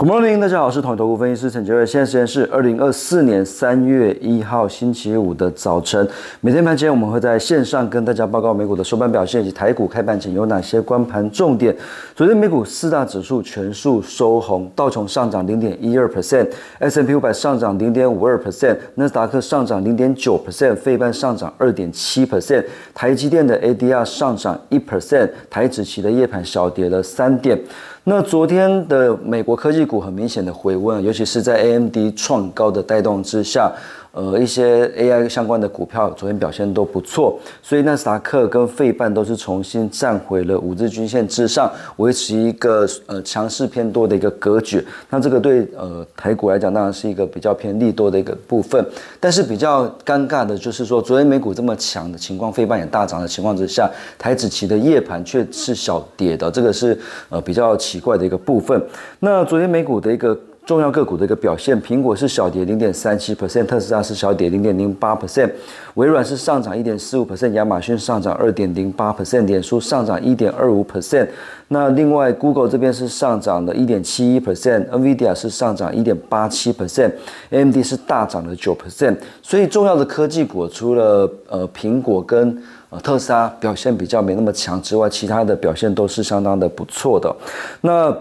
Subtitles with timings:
[0.00, 1.84] Good morning，大家好，我是统一投顾分析师陈杰瑞。
[1.84, 6.08] 现在时间是二零二四年三月一号星期五的早晨。
[6.40, 11.76] 每天盘前我们会在线上跟大家报告美股的收盘表现以及台股开盘前有哪些关盘重点。
[12.16, 22.64] 昨天美股四大指数全数收红，道琼上涨零点一二 percent，S M P 五百上涨零点五二 percent，纳斯达克上涨零点九 percent，费半上涨二点七 percent，
[22.94, 27.60] 台积电的 A D R 上涨一 percent，台指期的夜盘小跌了三点。
[28.04, 33.70] 那昨天的美国科技股很明显的回温，尤其是在 AMD 创高的带动之下。
[34.12, 44.84] 呃，一些 AI 相关的股票昨天表现都不错，所以纳斯达克跟费半都是重新站回了五日均线之上，维持一个呃强势偏多的一个格局。
[45.10, 48.84] 那这个对呃台股来讲，当然是一个比较偏利多的一个部分。
[49.20, 53.88] 但是比较尴尬的就是说，昨天美股这么强的情况，费半也大涨的情况之下，
[54.18, 58.82] 台指期的夜盘却是小跌的，这个是呃比较奇怪的一个部分。
[59.20, 60.36] 那昨天美股的一个。
[60.66, 65.50] 重要个股的一个表现，苹果是小跌零点三七 percent，特斯拉是小跌零点零八 percent，
[65.94, 71.26] 微软是上涨一点四五 percent，亚马逊上涨二点零八 percent，脸书上涨一点二五 percent。
[71.68, 79.16] 那另外，Google 这边是上涨了一点七一 percent，NVIDIA 是上涨一点八七 percent，AMD 是大涨了九 percent。
[79.42, 82.56] 所以重要的科技股除了呃苹果跟
[82.90, 87.34] 呃特斯拉表现比较没那么强之外，其他的表现都是相当的不错的。
[87.80, 88.16] 那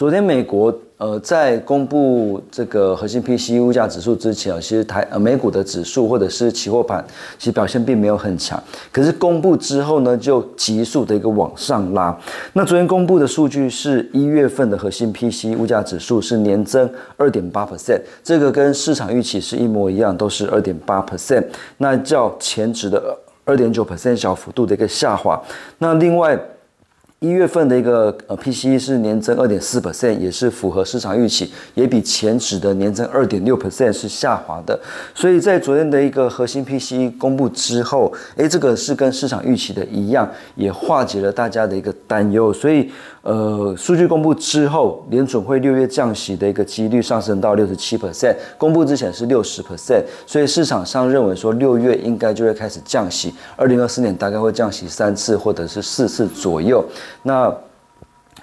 [0.00, 0.74] 昨天美国。
[0.96, 7.02] 呃，在公布这个核心 P C 物价指数之前啊，其实台呃美股的指数或者是期货盘，
[7.38, 8.62] 其实表现并没有很强。
[8.92, 12.14] 可是公布之后呢，就急速的一个往上拉。
[12.54, 21.44] 那昨天公布的数据是一月份的核心 P C 物价指数是年增二点八 percent，这个跟市场预期是一模一样，都是二点八 percent。
[21.78, 23.14] 那较前值的
[23.44, 25.38] 二点九 percent 小幅度的一个下滑。
[25.78, 26.38] 那另外。
[27.20, 34.80] 一月份的一个呃 PCE 是年增二点四 percent，也是符合市场预期，也比前值的年增二点六 percent 是下滑的。
[35.14, 42.50] 所以在昨天的一个核心 PCE 公布之后，诶，这个是跟市场预期的一样，也化解了大家的一个担忧。
[42.50, 42.90] 所以
[43.22, 56.82] 呃，数据公布之后，联准会六月降息的一个几率上升到六十七 percent，公布之前是六十 percent，所以市场上认为说六月应该就会开始降息，二零二四年大概会降息三次或者是四次左右。
[57.22, 57.54] 那，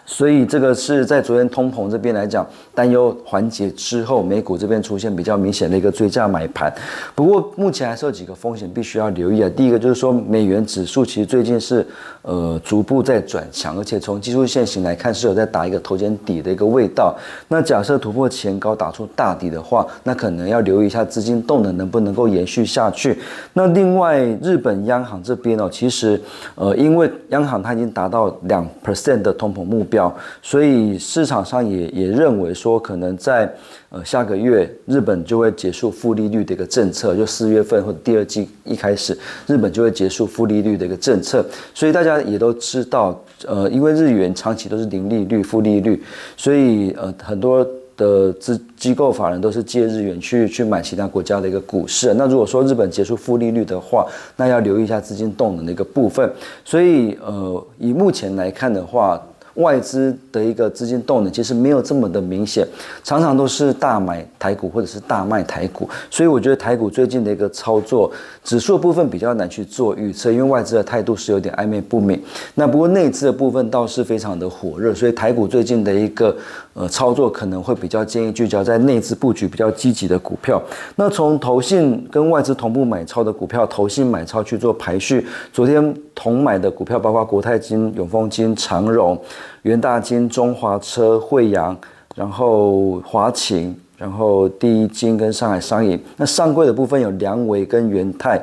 [0.08, 6.74] 所以这个是在昨天通膨这边来讲，担忧缓解之后，美股这边出现比较明显的一个追价买盘。
[7.14, 9.50] 不过目前还是有几个风险必须要留意啊。
[9.56, 11.86] 第一个就是说，美元指数其实最近是。
[12.24, 17.16] 呃，逐步在转强，而且从技术线型来看，是有在打一个头肩底的一个味道。
[17.48, 23.18] 那假设突破前高打出大底的话，那可能要留意一下资金动能能不能够延续下去。
[23.54, 26.22] 那另外，日本央行这边哦，其实
[26.56, 29.97] 呃，因为央行它已经达到两 percent 的通膨目标，
[30.42, 33.50] 所以市场上也也认为说，可能在
[33.90, 41.46] 呃下个月日本就会结束负利率的一个政策，就四月份或者第二季一开始，日本就会结束负利率的一个政策。
[41.74, 42.18] 所以大家。
[42.28, 46.04] 也都知道，呃，因为日元长期都是零利率、负利率，
[46.36, 47.66] 所以呃，很多
[47.96, 52.14] 的资机构法人都是借日元去去买其他国家的一个股市。
[52.16, 56.30] 那如果说日本结束负利率的话，那要留意一下资金动能的一个部分。
[56.66, 59.22] 所以呃，以目前来看的话。
[59.58, 62.68] 外资的一个资金动能其实没有这么的明显，
[63.04, 68.12] 常常都是大买台股或者是大卖台股，所以我觉得台股最近的一个操作，
[68.44, 72.22] 指数的部分比较难去做预测，因为外资的态度是有点暧昧不明。
[72.56, 76.36] 那不过内资的部分倒是非常的火热，所以台股最近的一个
[76.74, 80.62] 呃操作可能会比较建议聚焦在内资布局比较积极的股票。
[80.96, 89.20] 那从投信跟外资同步买超的股票，投信买超去做排序，昨天同买的股票包括国泰金、永丰金、长荣。
[89.64, 91.78] 元大金、中华车、惠阳，
[92.16, 96.02] 然后华勤，然后第一金跟上海商银。
[96.16, 98.42] 那上柜的部分有梁维跟元泰，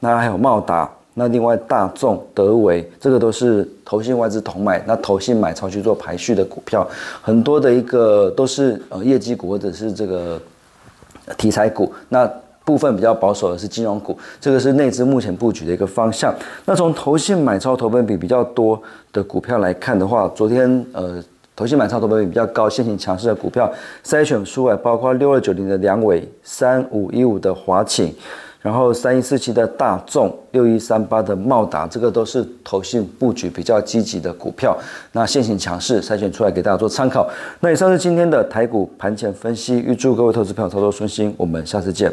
[0.00, 6.86] 那还有茂达，那另外大众、德维，这个都是投信外资同买，那投信买超去做排序的股票，
[7.22, 10.40] 很多的一个都是呃业绩股或者是这个
[11.36, 11.92] 题材股。
[12.08, 12.30] 那
[12.66, 16.34] 部分比较保守的是金融股，这个是内资目前布局的一个方向。
[16.64, 18.78] 那从投信买超投本比比较多
[19.12, 21.22] 的股票来看的话，昨天呃
[21.54, 23.72] 投信买超投本比比较高、现行强势的股票
[24.04, 28.12] 筛选出来，包括六二九零的梁伟、三五一五的华景，
[28.60, 34.76] 然后三一四七的大众、六一三八的茂达，这个都是投信布局比较积极的股票。
[35.12, 37.30] 那现行强势筛选出来给大家做参考。
[37.60, 42.12] 那以上是今天的台股盘前分析，预祝各位投资朋友操作顺心，我们下次见。